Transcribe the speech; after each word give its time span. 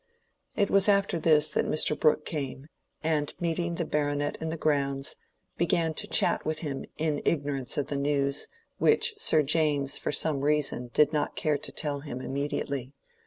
It 0.55 0.71
was 0.71 0.89
after 0.89 1.19
this 1.19 1.47
that 1.49 1.67
Mr. 1.67 1.95
Brooke 1.95 2.25
came, 2.25 2.65
and 3.03 3.31
meeting 3.39 3.75
the 3.75 3.85
Baronet 3.85 4.35
in 4.41 4.49
the 4.49 4.57
grounds, 4.57 5.15
began 5.59 5.93
to 5.93 6.07
chat 6.07 6.43
with 6.43 6.57
him 6.65 6.85
in 6.97 7.21
ignorance 7.23 7.77
of 7.77 7.85
the 7.85 7.97
news, 7.97 8.47
which 8.79 9.13
Sir 9.19 9.43
James 9.43 9.99
for 9.99 10.11
some 10.11 10.41
reason 10.41 10.89
did 10.95 11.13
not 11.13 11.35
care 11.35 11.59
to 11.59 11.71
tell 11.71 11.99
him 11.99 12.19
immediately. 12.19 12.93